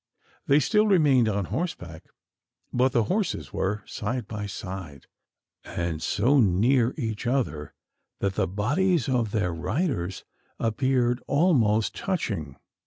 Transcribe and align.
They 0.47 0.59
still 0.59 0.87
remained 0.87 1.29
on 1.29 1.45
horseback; 1.45 2.05
but 2.73 2.91
the 2.91 3.03
horses 3.03 3.53
were 3.53 3.83
side 3.85 4.27
by 4.27 4.47
side, 4.47 5.05
and 5.63 6.01
so 6.01 6.39
near 6.39 6.95
each 6.97 7.27
other, 7.27 7.75
that 8.17 8.33
the 8.33 8.47
bodies 8.47 9.07
of 9.07 9.29
their 9.29 9.53
riders 9.53 10.23
appeared 10.57 11.21
almost 11.27 11.93
touching. 11.95 12.55